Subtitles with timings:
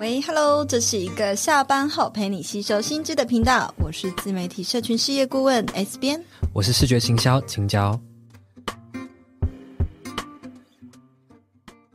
[0.00, 6.24] 喂，Hello，这是一个下班后陪你吸收新知的频道，我是自媒体社群事业顾问 S 编，
[6.54, 8.00] 我是视觉行销青椒，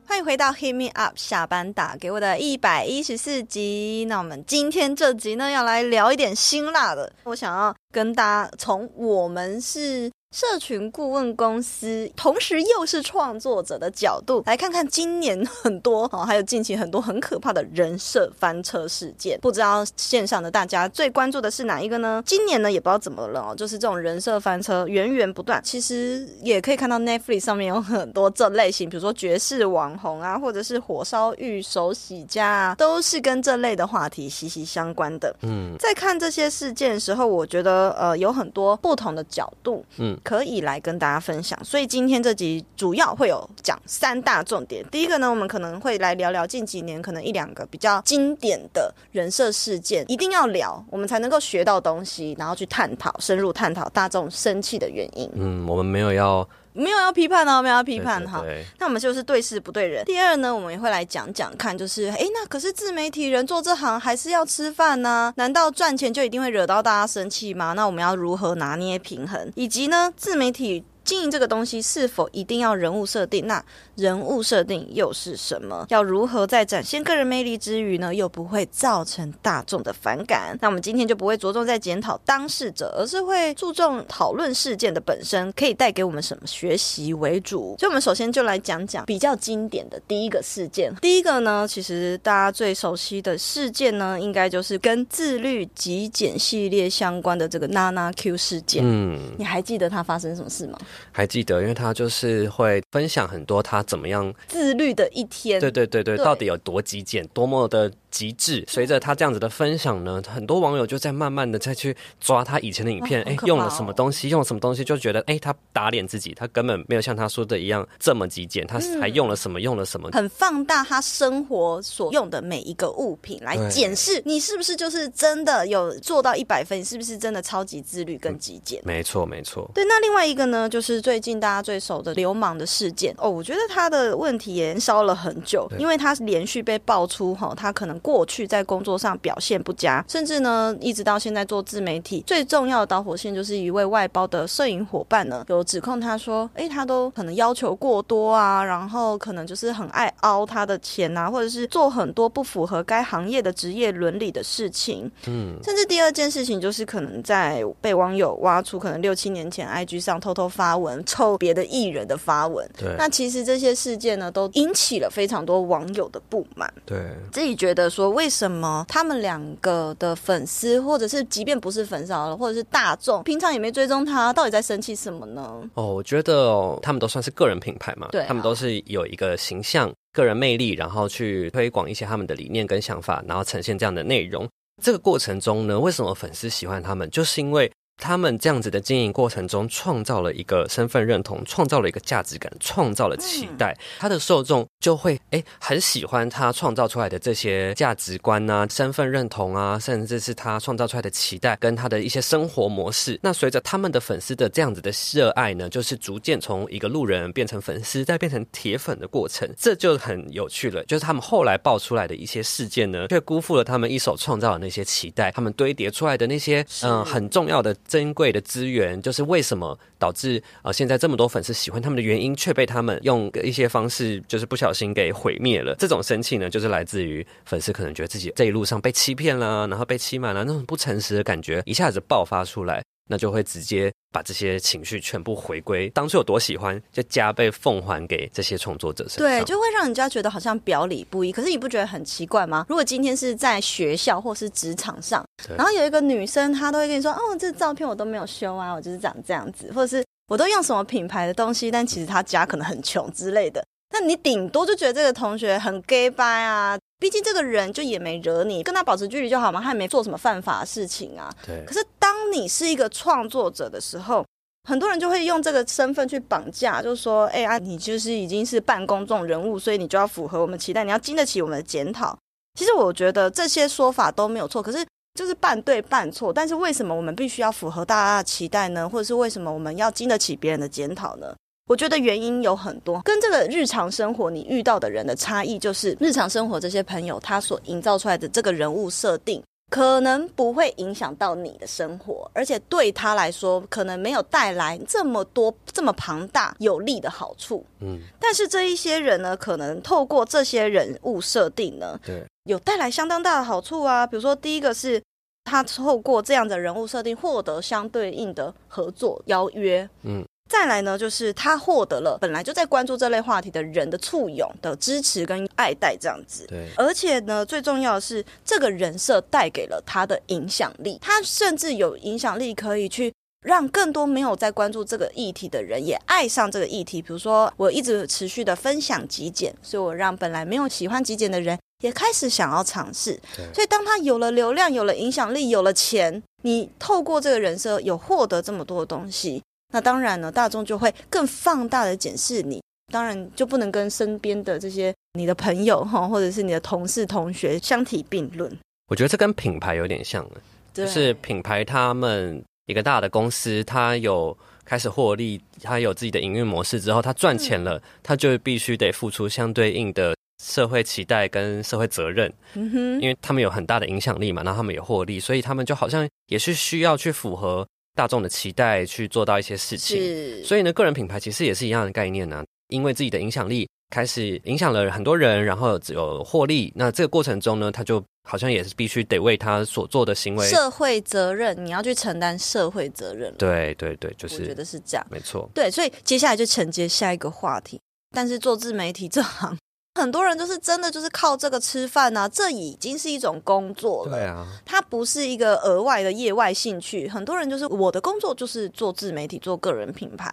[0.06, 4.06] 欢迎回到 Hit Me Up 下班打给我的一百一十四集。
[4.08, 10.12] 那我们今天这集呢，要来聊一点辛辣的，我想要跟大家从我们是。
[10.32, 19.40] 社群顾问公司，同时又是创作者的角度，来看看今年很多哦，还有近期很多很可怕的人设翻车事件。
[19.40, 22.22] 不知道线上的大家最关注的是哪一个呢？
[22.26, 25.62] 今年呢也不知道怎么了哦，就是这种人设翻车源源不断。
[25.64, 35.34] 其实也可以看到 Netflix 上面有很多这类型，比如说爵士网红啊，或者是火烧玉手洗家啊，都是跟这类的话题息息相关的。
[35.44, 39.86] 嗯，在看这些事件的时候，我觉得呃有很多不同的角度。
[39.96, 40.15] 嗯。
[40.24, 44.86] 可以来跟大家分享，所以今天这集主要会有讲三大重点。
[44.92, 55.30] 第一个呢，我们可能会来聊聊近几年可能一两个比较经典的人设事件，一定要聊，我们才能够学到东西，然后去探讨、深入探讨大众生气的原因。
[55.34, 58.44] 嗯，我们没有要没有要批判哦，没有要批判哈。
[58.78, 60.04] 那我们就是对事不对人。
[60.06, 65.34] 第二呢，我们也会来讲讲看，就是哎，那可是自媒体人做这行还是要吃饭呢？
[65.38, 67.74] 难道赚钱就一定会惹到大家生气吗？
[67.74, 69.52] 那我们要如何拿捏平衡？
[69.56, 70.84] 以及呢，自媒体。
[71.06, 73.46] 经营这个东西是否一定要人物设定？
[73.48, 73.64] 那
[73.96, 75.86] 人物设定又是什么？
[75.90, 80.58] 要如何在展现个人魅力之余呢，又不会造成大众的反感？
[80.62, 87.76] 那我们今天就不会着重在检讨当事者，而是会注重讨论事件的本身可以带给我们什么学习为主。
[87.80, 90.94] 所以，我们首先就来讲讲比较经典的第一个事件。
[91.02, 98.84] 第一个呢，其实大家最熟悉的事件呢，应该就是跟自律极简系列相关的这个娜娜 Q 事件。
[98.84, 100.80] 嗯，你还记得它发生什么事吗？
[101.12, 107.92] 还记得，因为他就是会分享很多他怎么样自律的一天，对对对对，对到底有多极简，多么的。
[108.16, 128.80] 极致，随着他这样子的分享呢，很多网友就在慢慢的再去抓他以前的影片，哎、哦哦，用了什么东西，用了什么东西，就觉得哎，他打脸自己，他根本没有像他说的一样这么极简，他还用了什么，用了什么，很放大他生活所用的每一个物品来检视你是不是就是真的有做到一百分，你是不是真的超级自律跟极简？
[128.86, 129.70] 没错，没错。
[129.74, 155.10] 对，那另外一个呢，就是最近大家最熟的流氓的事件哦，我觉得他的问题也烧了很久，因为他连续被爆出哈，他可能过去在工作上表现不佳，甚至呢，一直到现在做自媒体，最重要的导火线就是一位外包的摄影伙伴呢，有指控他说，哎，他都可能要求过多啊，然后可能就是很爱凹他的钱啊，或者是做很多不符合该行业的职业伦理的事情。
[155.26, 162.70] 嗯，甚至第二件事情就是可能在被网友挖出，可能六七年前 IG 上偷偷发文臭别的艺人的发文。
[162.78, 166.72] 对，那其实这些事件呢，都引起了非常多网友的不满。
[166.86, 167.00] 对，
[167.32, 168.86] 自己觉得说为什么。
[168.90, 175.62] 他们两个的粉丝，或者是即便不是粉丝了，或者是大众，平常也没追踪他，到底在生气什么呢？
[175.76, 184.46] 哦，我觉得哦，他们都算是个人品牌嘛，对啊，他们都是有一个形象、个人魅力，然后去推广一些他们的理念跟想法，然后呈现这样的内容。
[184.84, 187.10] 这个过程中呢，为什么粉丝喜欢他们？
[187.10, 187.72] 就是因为。
[187.98, 193.76] 他们这样子的经营过程中，创造了一个身份认同，创造了一个价值感，创造了期待。
[193.98, 203.18] 他的受众就会诶很喜欢他创造出来的这些价值观啊、身份认同啊，甚至是他创造出来的期待跟他的一些生活模式。
[203.24, 210.84] 那随着他们的粉丝的这样子的热爱呢，就是逐渐从一个路人变成粉丝，再变成铁粉的过程，这就很有趣了。
[210.84, 217.74] 就是他们后来爆出来的一些事件呢，却辜负了他们一手创造的那些期待，他们堆叠出来的那些嗯、呃、很重要的。
[217.88, 225.76] 珍贵的资源，就是为什么导致呃现在这么多粉丝喜欢他们的原因，却被他们用一些方式，就是不小心给毁灭了。
[225.76, 232.84] 这种生气呢，就是来自于粉丝可能觉得自己这一路上被欺骗了，然后被欺瞒了，那种不诚实的感觉一下子爆发出来。
[233.08, 239.28] 那就会直接把这些情绪全部回归当初有多喜欢，就加倍奉还给这些创作者身上。
[239.28, 241.32] 对，就会让人家觉得好像表里不一。
[241.32, 242.66] 可是你不觉得很奇怪吗？
[242.68, 245.24] 如果今天是在学校或是职场上，
[245.58, 253.64] 然后有一个女生，她都会跟你说：“哦，这照片我都没有修啊，我就是长这样子，或者是我都用什么品牌的东西，但其实她家可能很穷之类的。”
[253.94, 256.78] 那你顶多就觉得这个同学很 gay 掰啊。
[256.98, 261.30] 毕竟这个人就也没惹你，跟他保持距离就好嘛，他也没做什么犯法的事情啊。
[261.46, 261.64] 对。
[261.66, 261.86] 可是
[262.16, 264.26] 当你是一个创作者的时候，
[264.64, 272.18] 很多人就会用这个身份去绑架，就是说，哎啊，你就是已经是半公众人物，所以你就要符合我们期待，你要经得起我们的检讨。
[272.58, 276.32] 其实我觉得这些说法都没有错，可是就是半对半错。
[276.32, 278.88] 但是为什么我们必须要符合大家的期待呢？
[278.88, 281.36] 或者是为什么我们要经得起别人的检讨呢？
[281.68, 297.66] 我觉得原因有很多，跟这个日常生活你遇到的人的差异，就是日常生活这些朋友他所营造出来的这个人物设定，可能不会影响到你的生活，而且对他来说，可能没有带来这么多这么庞大有利的好处。
[297.80, 304.06] 嗯，但是这一些人呢，可能透过这些人物设定呢，对，有带来相当大的好处啊。
[304.06, 305.02] 比如说，第一个是
[305.46, 309.90] 他透过这样的人物设定，获得相对应的合作邀约。
[310.04, 310.24] 嗯。
[310.48, 316.46] 再来呢，就是他获得了本来就在关注这类话题的人的簇拥的支持跟爱戴，这样子。
[316.48, 323.12] 对，而且呢，最重要的是，这个人设带给了他的影响力，他甚至有影响力可以去
[323.44, 327.02] 让更多没有在关注这个议题的人也爱上这个议题。
[327.02, 333.20] 比如说，我一直持续的分享极简，所以我让本来没有喜欢极简的人也开始想要尝试。
[333.36, 339.42] 对，所以当他有了流量、有了影响力、有了钱，你透过这个人设有获得这么多的东西。
[339.76, 342.64] 那当然呢，大众就会更放大的检视你，
[342.94, 348.50] 当然就不能跟身边的这些你的朋友哈，或者是你的同事同学相提并论。
[348.88, 350.26] 我觉得这跟品牌有点像，
[350.74, 362.32] 就是品牌他们一个大的公司，它有开始获利，它有自己的营运模式之后，它赚钱了，它就必须得付出相对应的社会期待跟社会责任。
[362.54, 367.68] 嗯哼，因为他们有很大的影响力嘛，然后他们也获利，所以他们就好像也是需要去符合。
[367.96, 372.46] 大众的期待去做到一些事情，是所以呢，个人品牌其实也是一样的概念呢、啊。
[372.70, 376.74] 因为自己的影响力开始影响了很多人，然后只有获利。
[376.76, 383.32] 那这个过程中呢，他就好像也是必须得为他所做的行为社会责任，你要去承担社会责任。
[383.38, 385.48] 对对对，就是我觉得是这样，没错。
[385.54, 387.80] 对，所以接下来就承接下一个话题。
[388.16, 389.56] 但是做自媒体这行。
[389.96, 394.12] 很多人就是真的就是靠这个吃饭啊，这已经是一种工作了。
[394.12, 397.08] 对啊，它不是一个额外的业外兴趣。
[397.08, 400.32] 很多人就是我的工作就是做自媒体，做个人品牌。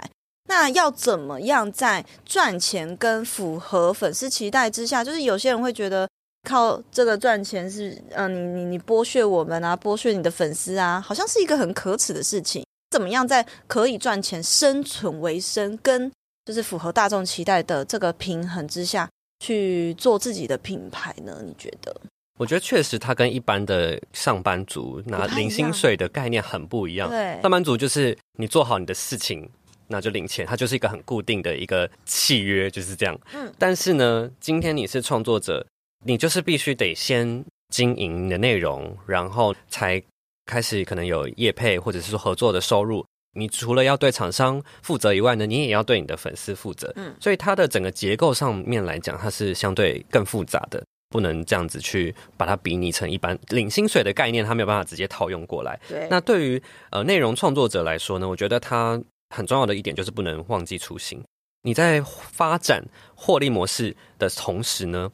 [0.48, 5.04] 那要怎么样在赚钱跟符合粉丝期待之下？
[5.04, 6.08] 就是有些人会觉得
[6.48, 12.64] 靠这个赚钱是，嗯、呃，你你你剥削我们啊，剥削你的粉丝啊，好像是一个很可耻的事情。
[12.90, 16.10] 怎么样在可以赚钱、生存为生，跟
[16.44, 19.08] 就是符合大众期待的这个平衡之下？
[19.42, 21.42] 去做自己的品牌呢？
[21.44, 21.92] 你觉得？
[22.38, 27.10] 我觉得确实，他跟一般的上班族拿零薪水的概念很不一样。
[27.10, 29.48] 对，上班族就是你做好你的事情，
[29.88, 33.18] 那就领钱，它就是一个很固定的一个契约，就是这样。
[33.34, 33.52] 嗯。
[33.58, 35.66] 但是呢，今天你是创作者，
[36.04, 40.00] 你就是必须得先经营你的内容，然后才
[40.46, 43.04] 开始可能有业配或者是说合作的收入。
[43.34, 46.92] 你除了要对厂商负责以外呢，你也要对你的粉丝负责。
[46.96, 55.80] 嗯，所以它的整个结构上面来讲，它是相对更复杂的，不能这样子去把它比拟成一般领薪水的概念，它没有办法直接套用过来。
[55.88, 59.00] 对，那对于呃内容创作者来说呢，我觉得它
[59.34, 61.18] 很重要的一点就是不能忘记初心。
[61.62, 65.10] 你在发展获利模式的同时呢，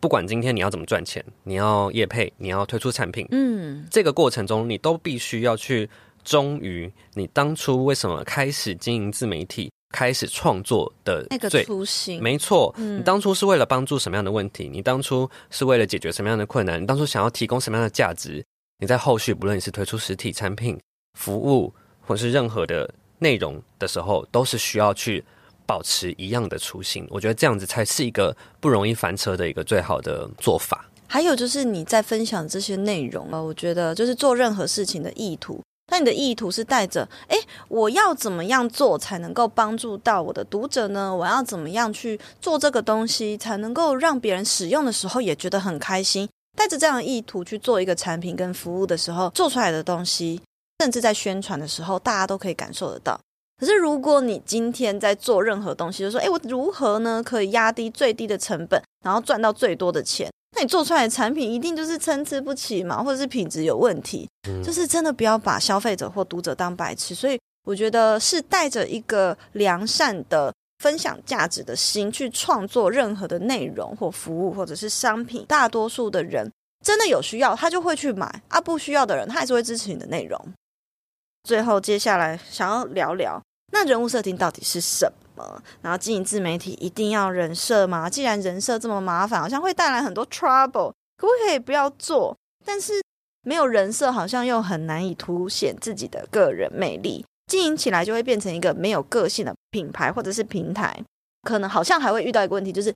[0.00, 5.90] 不管今天你要怎么赚钱，你要业配，你要推出产品，嗯，这个过程中你都必须要去。
[6.26, 12.20] 忠于你当初为什么开始经营自媒体、开始创作的那个初心？
[12.20, 14.68] 没错，嗯、你当初是为了帮助什么样的问题？
[14.68, 16.82] 你当初是为了解决什么样的困难？
[16.82, 18.44] 你当初想要提供什么样的价值？
[18.80, 20.76] 你在后续不论你是推出实体产品、
[21.16, 21.72] 服务，
[22.04, 25.24] 或是任何的内容的时候，都是需要去
[25.64, 27.06] 保持一样的初心。
[27.08, 30.90] 我觉得这样子才是一个不容易翻车的一个最好的做法。
[31.06, 35.62] 还有就是你在分享这些内容啊，我觉得就是做任何事情的意图。
[35.88, 37.38] 那你的意图是带着，诶，
[37.68, 41.14] 我要怎么样做才能够帮助到我的读者呢？
[41.14, 46.28] 我要怎么样去做这个东西，才能够让别人使用的时候也觉得很开心？
[46.56, 50.40] 带着这样的意图去做一个产品跟服务的时候，做出来的东西，
[50.80, 53.18] 甚至在宣传的时候，大家都可以感受得到。
[53.58, 57.22] 可是如果你今天在做任何东西，就说，诶，我如何呢？
[57.24, 60.30] 可以压低最低的成本，然后赚到最多的钱？
[60.56, 67.14] 那你做出来的产品一定就是参差不齐嘛，或者是品质有问题，嗯、就是真的不要把消费者或读者当白痴。
[67.14, 75.44] 所以我觉得是带着一个良善的分享价值的心去创作任何的内容或服务或者是商品。
[75.46, 76.50] 大多数的人
[76.82, 80.40] 真的有需要，他就会去买啊；不需要的人，他还是会支持你的内容。
[81.42, 83.42] 最后，接下来想要聊聊，
[83.78, 85.62] 那人物设定到底是什么？
[85.82, 88.08] 然后经营自媒体一定要人设吗？
[88.08, 92.34] 既然人设这么麻烦，好像会带来很多 trouble，可不可以不要做？
[92.64, 92.94] 但是
[93.42, 100.98] 没有人设，好像又很难以凸显自己的个人魅力，经营起来就会变成一个没有个性的品牌或者是平台。
[101.42, 102.92] 可能好像还会遇到一个问题，就是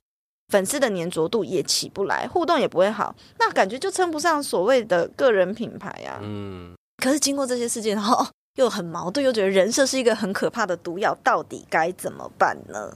[0.47, 6.19] 粉丝的粘着度也起不来，互动也不会好，那感觉就称不上所谓的个人品牌呀、啊。
[6.23, 6.73] 嗯。
[6.97, 12.95] 可是经过这些事件后，又很矛盾，又觉得人设是一个很可怕的毒药，到底该怎么办呢？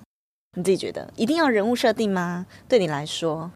[0.58, 2.46] 你自己觉得一定要人物设定吗？
[2.68, 3.52] 对你来说？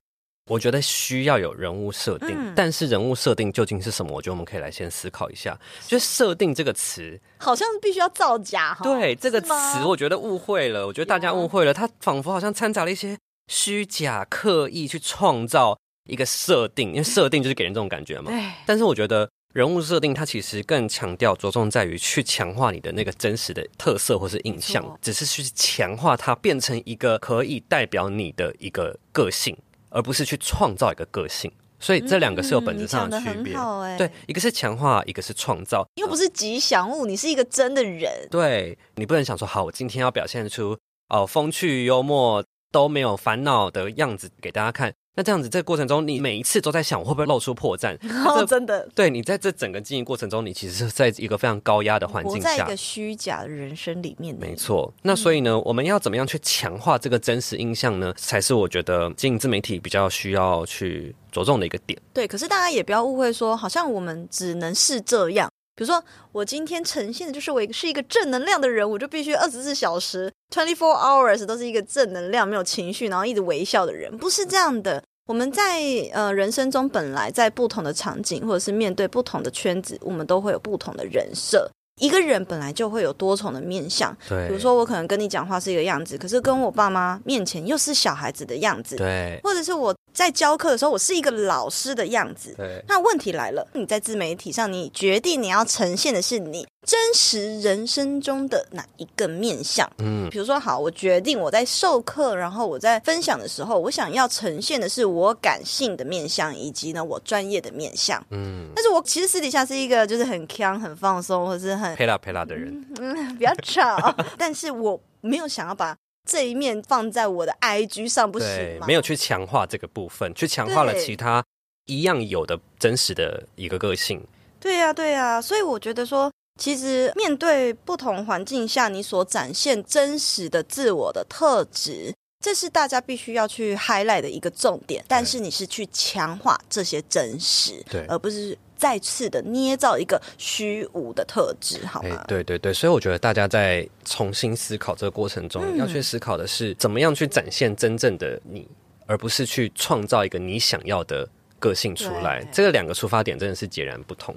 [0.50, 4.12] 我觉得需要有人物设定，嗯、但是人物设定究竟是什么？
[4.12, 5.56] 我觉得我们可以来先思考一下。
[5.86, 8.84] 就“设定”这个词，好像必须要造假哈。
[8.84, 9.52] 对这个词，
[9.86, 10.88] 我觉得误会了。
[10.88, 13.16] 我觉得大家误会了，它仿佛好像掺杂了一些
[13.48, 15.78] 虚假、刻意去创造
[16.10, 18.32] 一个设定，因为设定就是给人这种感觉嘛。
[18.32, 18.44] 对。
[18.66, 29.58] 但是我觉得人物设定它其实更强调着重在于去强化你的那个真实的特色或是印象，只是去强化它，变成一个可以代表你的一个个性。
[29.92, 33.56] 而不是去创造一个个性，所以这两个是有本质上的区别。
[33.56, 35.84] 嗯欸、对，一个是强化，一个是创造。
[35.96, 38.28] 又不是吉祥物，你是一个真的人。
[38.30, 40.78] 对，你不能想说，好，我今天要表现出
[41.08, 44.94] 哦风趣幽默都没有烦恼的样子给大家看。
[45.20, 47.94] 那这样子，这个过程中，你每一次都在想，我会不会露出破绽？
[48.26, 54.34] 哦，真的，对你在这整个经营过程中，你其实是在一个非常高压的环境下，在一个虚假的人生里面。
[54.40, 54.94] 没错。
[55.02, 58.14] 那所以呢，嗯、我们要怎么样去强化这个真实印象呢？
[58.16, 62.00] 才是我觉得经营自媒体比较需要去着重的一个点。
[62.14, 65.50] 对，可是大家也不要误会说，好像我们只能是这样。
[65.76, 66.02] 比如说，
[66.34, 75.02] 我今天呈现的就是我是一个正能量的人，我就必须二十四小时 （twenty four hours） 都是一个正能量、没有情绪，然后一直微笑的人，不是这样的。
[75.30, 75.80] 我们在
[76.12, 81.70] 呃人生中本来在不同的场景，或者是面对不同的圈子，我们都会有不同的人设。
[82.00, 92.84] 一个人本来就会有多重的面相，对，比如说我可能跟你讲话是一个样子，可是跟我爸妈面前又是小孩子的样子，对，或者是我在教课的时候，我是一个老师的样子，对。
[92.90, 99.90] 那问题来了，你在自媒体上，你决定你要呈现的是你真实人生中的哪一个面相？
[100.00, 108.68] 嗯，比如说，好，我决定我在授课，然后我在分享的时候，我想要呈现的是我感性的面相，以及呢我专业的面相，嗯。
[108.76, 111.96] 但是我其实私底下是一个就是很锵、很放松，或者是很。
[111.96, 115.96] 陪啦陪啦的人，嗯，比较吵，但是我没有想要把
[116.30, 118.48] 这一面放在我的 IG 上，不行
[118.80, 118.86] 吗？
[118.86, 121.44] 没有去强化这个部分，去强化了其他
[121.88, 124.24] 一样有的真实的一个个性。
[124.60, 135.04] 对呀，对呀，所以我觉得说，其实面对不同环境下，你所展现真实的自我的特质，这是大家必须要去 highlight 的一个重点。
[135.08, 138.56] 但是你是去强化这些真实，对，而不是。
[138.80, 142.16] 再次的捏造一个虚无的特质，好吗？
[142.16, 148.66] 欸，对对对，所以我觉得大家在重新思考这个过程中，嗯，要去思考的是怎么样去展现真正的你，
[149.06, 151.28] 而不是去创造一个你想要的
[151.60, 152.42] 个性出来。
[152.54, 154.34] 这个两个出发点真的是截然不同。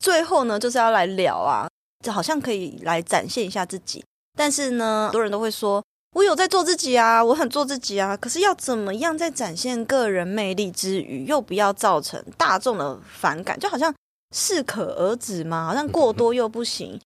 [0.00, 1.68] 最后呢，就是要来聊啊，
[2.02, 4.02] 就好像可以来展现一下自己，
[4.34, 5.84] 但是呢，很多人都会说。
[6.14, 8.16] 我有在做自己啊，我很做自己啊。
[8.16, 13.58] 可是要怎么样在展现个人魅力之余，又不要造成大众的反感？
[13.60, 13.94] 就好像
[14.34, 16.98] 适可而止嘛，好像过多又不行。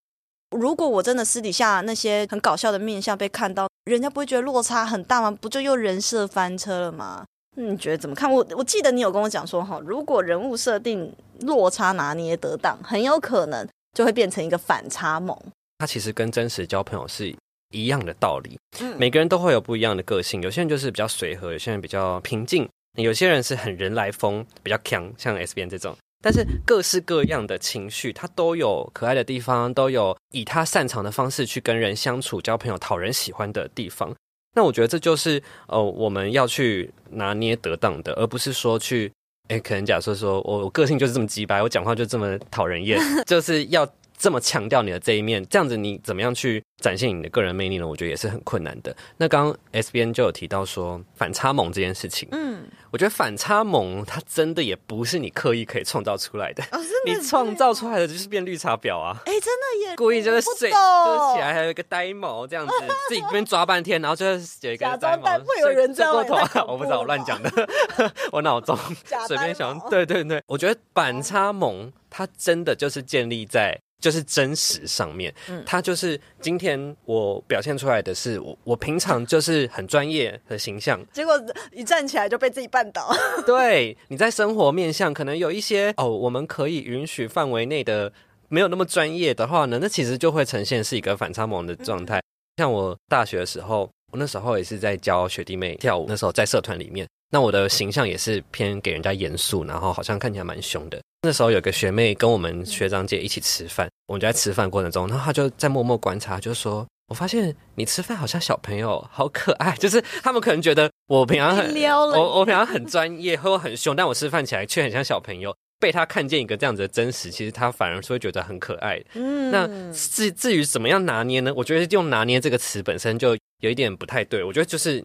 [0.57, 5.31] 如果我真的私底下那些很搞笑的面相被看到，人家不会觉得落差很大吗？
[5.41, 7.25] 不就又人设翻车了吗？
[7.57, 8.33] 你觉得怎么看？
[8.33, 15.37] 我我记得你有跟我讲说，哈，如果人物设定落差拿捏得当，很有可能就会变成一个反差萌。
[15.79, 17.35] 他其实跟真实交朋友是。
[17.73, 18.57] 一样的道理，
[18.97, 20.41] 每个人都会有不一样的个性。
[20.43, 25.97] 有些人就是比较随和，有些人比较平静，有些人是很人来疯，比较强，像 S 编这种。
[26.23, 34.15] 但是各式各样的情绪，他都有可爱的地方，都有以他擅长的方式去跟人相处、交朋友、讨人喜欢的地方。
[34.55, 39.11] 那我觉得这就是呃，我们要去拿捏得当的，而不是说去，
[39.49, 43.89] 哎，可能假设说我我个性就是这么直白，我讲话就这么讨人厌， 就是要。
[44.23, 47.89] 这么强调你的这一面，这样子你怎么样去展现你的个人魅力呢？
[47.89, 48.95] 我觉得也是很困难的。
[49.17, 52.63] 那刚刚 S 编就有提到说反差萌这件事情，嗯，
[52.93, 56.63] 我觉得反差萌它真的也不是你刻意可以创造出来的，
[57.05, 59.21] 你创造出来的就是变绿茶婊啊！
[59.27, 62.73] 哎，真的也故意就是水就是起来还有一个呆毛这样子，
[63.11, 67.51] 自己这边抓半天，然后就是有一个呆毛，会有人这样过头，我不知道我乱讲的，
[68.31, 68.79] 我脑中
[69.27, 73.77] 随便想，对对对，我觉得反差萌它真的就是建立在。
[74.03, 75.33] 就是真实上面，
[75.65, 81.41] 他就是今天我表现出来的是我，我平常就是很专业的形象，结果
[81.71, 83.15] 一站起来就被自己绊倒。
[83.47, 88.13] 对，你在生活面向可能有一些哦，我们可以允许范围内的
[88.49, 92.21] 没有那么专业的话呢，那其实就会呈现是一个反差萌的状态。
[92.57, 97.07] 像我大学的时候，我那时候也是在教学弟妹跳舞，那时候在社团里面。
[97.35, 101.01] 那我的形象也是偏给人家严肃，然后好像看起来蛮凶的。
[101.23, 109.75] 那时候有个学妹跟我们学长姐一起吃饭，我们就在吃饭过程中，然后她就在默默观察，就说：“我发现你吃饭好像小朋友，好可爱。
[109.81, 115.57] ”就是他们可能觉得我平常很，我我平常很专业，和我很凶，但我吃饭起来却很像小朋友。
[115.81, 119.03] 被他看见一个这样子的真实，其实他反而是会觉得很可爱。
[119.15, 121.53] 嗯，那至至于怎么样拿捏呢？
[121.57, 124.45] 我觉得用“拿捏”这个词本身就有一点不太对。
[124.45, 125.05] 我觉得就是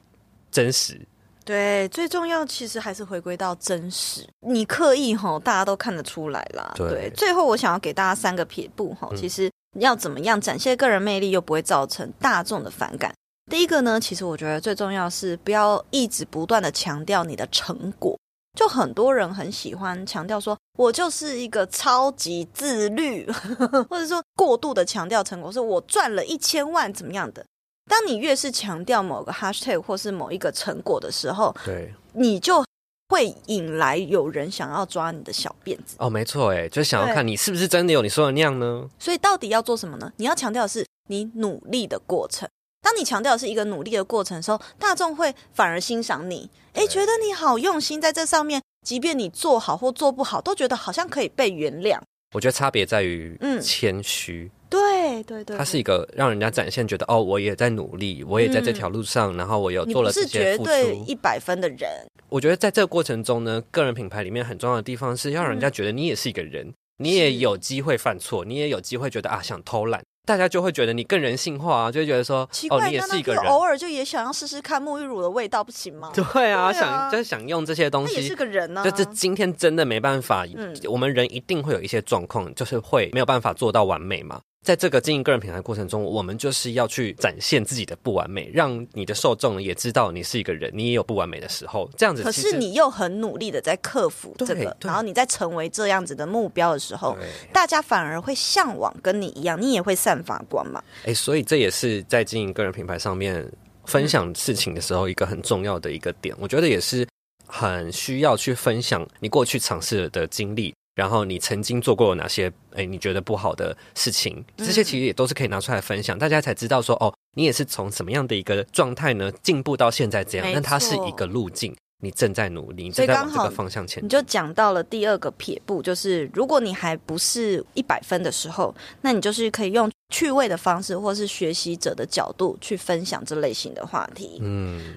[0.52, 1.00] 真实。
[1.48, 4.28] 对，最重要其实还是回归到真实。
[4.42, 6.74] 你刻意吼，大家都看得出来啦。
[6.76, 9.50] 对，对，最后我想要给大家三个撇步吼，其实
[9.80, 13.14] 要怎么样展现个人魅力，又不会造成大众的反感。
[13.50, 18.20] 第一个呢，其实我觉得最重要是不要一直不断的强调你的成果。
[18.58, 23.26] 就很多人很喜欢强调说，我就是一个超级自律，
[23.88, 27.46] 或者说过度的强调成果，是我赚了一千万怎么样的。
[27.88, 32.64] 当你越是强调某个 hashtag 或是某一个成果的时候，对，你就
[33.10, 35.96] 会引来有人想要抓你的小辫子。
[35.98, 38.90] 哦，没错，哎，就想要看你是不是真的有你说的那样呢？
[39.00, 40.12] 所以到底要做什么呢？
[40.18, 42.48] 你要强调的是你努力的过程。
[42.82, 52.00] 当你强调的是一个努力的过程的时候，大众会反而欣赏你，哎，觉得你好用心在这上面，即便你做好或做不好，都觉得好像可以被原谅。
[52.34, 54.52] 我觉得差别在于，嗯，谦虚。
[54.70, 61.90] 对对对，它是一个让人家展现觉得哦，我也在努力，我也在这条路上，嗯、然后我有做了这些付对一百分的人。
[62.30, 70.02] 我觉得在这个过程中呢，个人品牌里面很重要的地方是要让人家觉得你也是一个人，嗯、你也有机会犯错，你也有机会觉得啊想偷懒。
[70.26, 76.12] 大家就会觉得你更人性化啊，就会觉得说，奇怪，哦，你也是一个人，偶尔就也想要试试看沐浴乳的味道，不行吗？
[76.14, 76.22] 对
[76.52, 78.92] 啊，对啊想就是想用这些东西，也是个人呢，啊。
[78.92, 84.42] 就是今天真的没办法，嗯，我们人一定会有一些状况，就是会没有办法做到完美嘛。
[84.68, 91.90] 在这个经营个人品牌过程中，我们就是要去展现自己的不完美，让你的受众也知道你是一个人，你也有不完美的时候。
[91.96, 97.18] 这样子，可是你又很努力的在克服这个，然后你在成为这样子的目标的时候，
[97.54, 100.84] 大家反而会向往跟你一样，你也会散发光芒。
[101.06, 103.50] 哎，所以这也是在经营个人品牌上面
[103.86, 106.36] 分享事情的时候一个很重要的一个点。
[106.42, 107.08] 我觉得也是
[107.46, 110.74] 很需要去分享你过去尝试的经历。
[110.98, 114.44] 然后你曾经做过哪些哎，你觉得不好的事情？
[114.58, 120.52] 这些其实也都是可以拿出来分享，嗯、大家才知道说哦，你也是从什么样的一个状态呢进步到现在这样？
[120.52, 124.06] 那它是一个路径，你正在努力，正在往这个方向前进。
[124.06, 134.40] 你就讲到了第二个撇步，就是如果你还不是一百分的时候，那你就是可以用趣味的方式，或是学习者的角度去分享这类型的话题。
[134.42, 134.96] 嗯。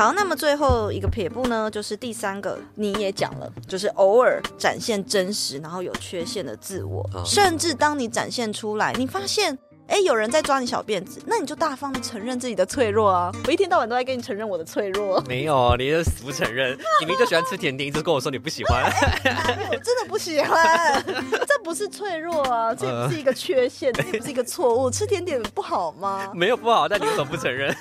[0.00, 9.58] 好，那么最后一个撇步呢，就是第三个，你也讲了，就是偶尔展现真实，然后有缺陷的自我，哦、甚至当你展现出来，你发现。
[9.90, 13.32] 哎，有人在抓你小辫子，那你就大方的承认自己的脆弱啊！
[13.44, 15.20] 我一天到晚都在跟你承认我的脆弱。
[15.26, 16.70] 没有，你就死不承认。
[17.00, 18.84] 你明明就喜欢吃甜点，一直跟我说你不喜欢。
[18.84, 24.88] 我真的不喜欢， 这不是脆弱啊，这不是一个缺陷，这也不是一个错误。
[24.88, 26.30] 吃甜点不好吗？
[26.34, 27.74] 没有不好，但你为什么不承认？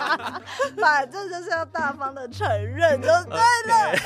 [0.76, 3.98] 反正就是要大方的承认就对了。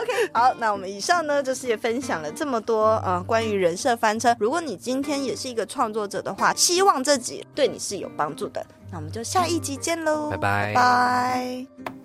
[0.00, 4.36] OK，好，那我们以上呢，就是也分享了这么多呃关于人设翻车。
[4.38, 8.64] 如果你今天也是一个创作者的话，希望这集对你是有帮助的。
[8.90, 10.72] 那我们就下一集见喽，拜拜。
[10.72, 11.97] 拜拜。